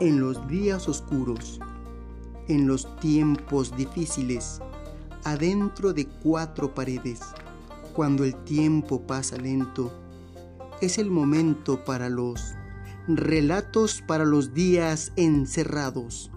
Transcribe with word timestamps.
en 0.00 0.20
los 0.20 0.46
días 0.48 0.88
oscuros, 0.88 1.60
en 2.48 2.66
los 2.66 2.94
tiempos 3.00 3.76
difíciles, 3.76 4.60
adentro 5.24 5.92
de 5.92 6.06
cuatro 6.06 6.74
paredes, 6.74 7.20
cuando 7.92 8.24
el 8.24 8.34
tiempo 8.44 9.00
pasa 9.02 9.36
lento, 9.36 9.92
es 10.80 10.98
el 10.98 11.10
momento 11.10 11.84
para 11.84 12.08
los 12.08 12.54
relatos 13.08 14.02
para 14.06 14.24
los 14.24 14.52
días 14.52 15.12
encerrados. 15.16 16.30